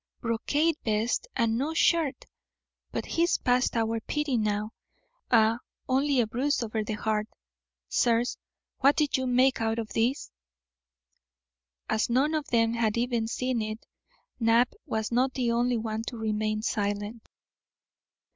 Brocaded 0.19 0.77
vest 0.83 1.27
and 1.35 1.59
no 1.59 1.75
shirt; 1.75 2.25
but 2.91 3.05
he's 3.05 3.37
past 3.37 3.75
our 3.77 3.99
pity 3.99 4.35
now. 4.35 4.71
Ah, 5.29 5.59
only 5.87 6.19
a 6.19 6.25
bruise 6.25 6.63
over 6.63 6.83
the 6.83 6.93
heart. 6.95 7.27
Sirs, 7.87 8.35
what 8.79 8.95
did 8.95 9.15
you 9.15 9.27
make 9.27 9.61
out 9.61 9.77
of 9.77 9.89
this?" 9.93 10.31
As 11.87 12.09
none 12.09 12.33
of 12.33 12.47
them 12.47 12.73
had 12.73 12.97
even 12.97 13.27
seen 13.27 13.61
it, 13.61 13.85
Knapp 14.39 14.73
was 14.87 15.11
not 15.11 15.35
the 15.35 15.51
only 15.51 15.77
one 15.77 16.01
to 16.07 16.17
remain 16.17 16.63
silent. 16.63 17.29